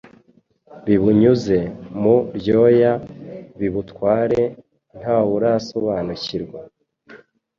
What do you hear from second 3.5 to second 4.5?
bibutware